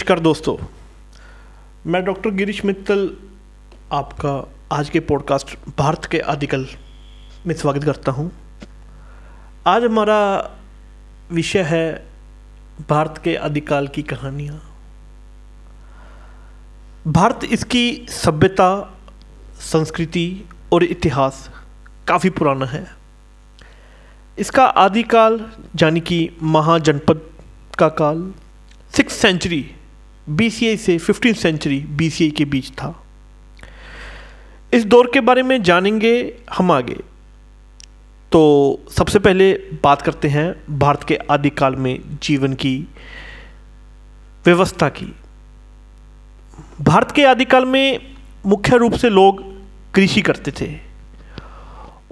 [0.00, 0.56] नमस्कार दोस्तों।
[1.86, 3.16] मैं डॉक्टर गिरीश मित्तल,
[3.92, 6.66] आपका आज के पॉडकास्ट भारत के आदिकल
[7.46, 8.32] में स्वागत करता हूँ।
[9.66, 10.50] आज हमारा
[11.32, 12.06] विषय है
[12.90, 14.76] भारत के आदिकाल की कहानियाँ।
[17.06, 18.98] भारत इसकी सभ्यता,
[19.60, 21.50] संस्कृति और इतिहास
[22.08, 22.86] काफ़ी पुराना है।
[24.38, 27.30] इसका आदिकाल, यानी कि महाजनपद
[27.78, 28.34] का काल
[28.96, 29.74] सिक्स सेंचुरी
[30.28, 33.04] बी से फिफ्टीन सेंचुरी बी के बीच था।
[34.74, 36.96] इस दौर के बारे में जानेंगे हम आगे।
[38.32, 38.40] तो
[38.90, 42.88] सबसे पहले बात करते हैं भारत के आदिकाल में जीवन की
[44.44, 45.14] व्यवस्था की।
[46.80, 48.14] भारत के आदिकाल में
[48.46, 49.42] मुख्य रूप से लोग
[49.94, 50.78] कृषि करते थे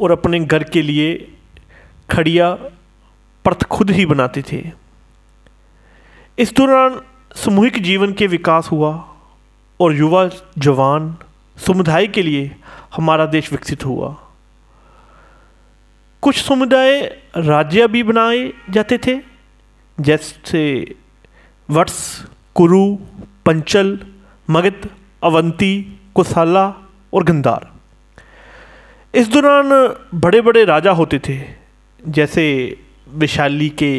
[0.00, 1.32] और अपने घर के लिए
[2.10, 2.54] खड़िया
[3.44, 4.70] पर्थ खुद ही बनाते थे।
[6.38, 7.00] इस दौरान
[7.38, 8.92] सामूहिक जीवन के विकास हुआ
[9.80, 11.16] और युवा जवान
[11.56, 12.50] समुदाय के लिए
[12.96, 14.08] हमारा देश विकसित हुआ।
[16.22, 17.00] कुछ समुदाय
[17.36, 19.16] राज्य भी बनाए जाते थे,
[19.98, 20.62] जैसे
[21.68, 22.84] वत्स कुरु,
[23.46, 23.98] पंचल,
[24.48, 24.88] मगध,
[25.22, 25.80] अवंती,
[26.14, 26.66] कुशाला
[27.14, 27.70] और गंदार
[29.14, 29.70] इस दौरान
[30.14, 31.38] बड़े बड़े राजा होते थे,
[32.00, 32.44] जैसे
[33.14, 33.92] विशाली के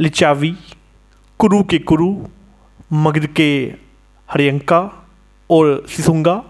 [0.00, 0.54] लिचावी,
[1.40, 2.14] कुरु के कुरु
[2.92, 3.74] मगध के
[4.28, 4.80] हरियंका
[5.50, 6.42] और सिसुंगा।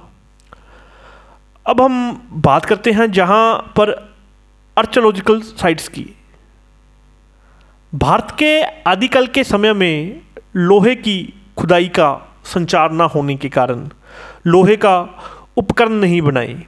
[1.67, 3.91] अब हम बात करते हैं जहाँ पर
[4.79, 6.07] आर्चोलॉजिकल साइट्स की।
[7.95, 10.21] भारत के आदिकाल के समय में
[10.57, 12.11] लोहे की खुदाई का
[12.45, 13.89] संचार न होने के कारण
[14.47, 14.99] लोहे का
[15.57, 16.63] उपकरण नहीं बनाए।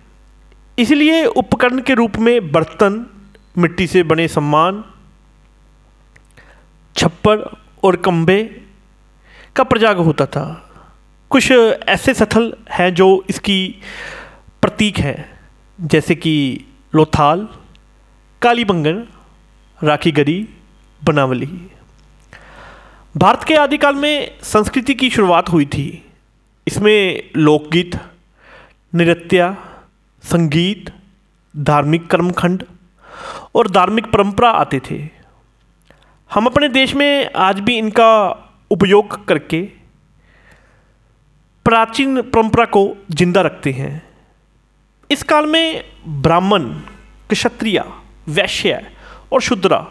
[0.78, 3.06] इसलिए उपकरण के रूप में बर्तन,
[3.58, 4.84] मिट्टी से बने सम्मान
[6.96, 8.65] छप्पर और कंबे
[9.56, 10.44] का प्रजाग होता था।
[11.30, 11.50] कुछ
[11.88, 13.82] ऐसे स्थल हैं जो इसकी
[14.62, 15.40] प्रतीक हैं,
[15.80, 17.48] जैसे कि लोथाल,
[18.42, 19.06] कालीबंगन
[19.84, 20.48] राखीगरी
[21.04, 21.70] बनावली।
[23.16, 26.06] भारत के आदिकाल में संस्कृति की शुरुआत हुई थी।
[26.66, 27.98] इसमें लोकगीत,
[28.94, 29.56] नृत्य,
[30.22, 30.92] संगीत,
[31.56, 32.62] धार्मिक कर्मखंड
[33.54, 35.08] और धार्मिक परंपरा आते थे।
[36.30, 39.62] हम अपने देश में आज भी इनका उपयोग करके
[41.66, 44.02] प्राचीन परंपरा को ज़िंदा रखते हैं।
[45.10, 45.84] इस काल में
[46.22, 46.68] ब्राह्मण,
[47.30, 47.82] क्षत्रिय,
[48.28, 48.80] वैश्य
[49.32, 49.86] और शुद्रा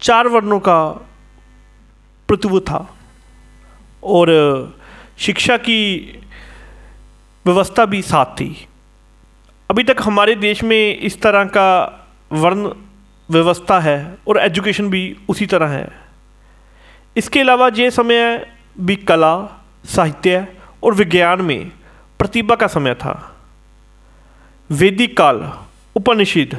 [0.00, 0.78] चार वर्णों का
[2.28, 2.86] प्रतित्व था
[4.04, 4.30] और
[5.18, 5.82] शिक्षा की
[7.44, 8.66] व्यवस्था भी साथ थी।
[9.70, 11.68] अभी तक हमारे देश में इस तरह का
[12.32, 12.72] वर्ण
[13.28, 13.98] व्यवस्था है
[14.28, 16.05] और एजुकेशन भी उसी तरह है।
[17.16, 18.46] इसके अलावा ये समय
[18.80, 19.34] भी कला,
[19.84, 20.46] साहित्य
[20.84, 21.70] और विज्ञान में
[22.18, 23.14] प्रतिभा का समय था।
[24.70, 25.52] वैदिक काल
[25.96, 26.58] उपनिषद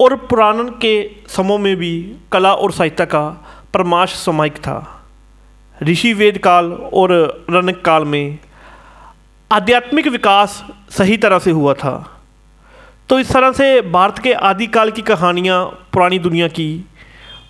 [0.00, 0.94] और पुराण के
[1.28, 1.92] समों में भी
[2.32, 3.24] कला और साहित्य का
[3.74, 4.76] परमाश समायिक था।
[5.82, 7.12] ऋषि वेद काल और
[7.50, 8.38] रणक काल में
[9.50, 12.20] आध्यात्मिक विकास सही तरह से हुआ था।
[13.08, 16.68] तो इस तरह से भारत के आदिकाल की कहानियाँ पुरानी दुनिया की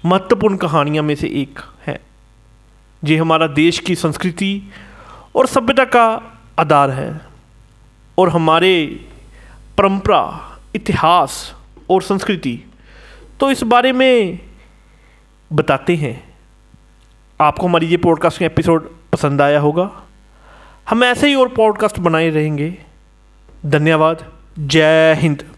[0.04, 2.00] महत्वपूर्ण कहानियों में से एक है।
[3.04, 4.62] ये हमारा देश की संस्कृति
[5.36, 6.06] और सभ्यता का
[6.58, 7.20] आधार है
[8.18, 8.86] और हमारे
[9.78, 11.54] परंपरा, इतिहास
[11.90, 12.58] और संस्कृति
[13.40, 14.38] तो इस बारे में
[15.52, 16.36] बताते हैं।
[17.40, 19.90] आपको हमारी ये पॉडकास्ट का एपिसोड पसंद आया होगा।
[20.90, 22.74] हम ऐसे ही और पॉडकास्ट बनाए रहेंगे।
[23.66, 24.24] धन्यवाद।
[24.58, 25.57] जय हिंद।